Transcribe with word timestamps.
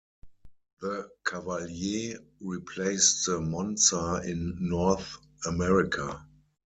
The 0.81 1.11
Cavalier 1.27 2.17
replaced 2.39 3.27
the 3.27 3.39
Monza 3.39 4.23
in 4.25 4.57
North 4.59 5.15
America. 5.45 6.25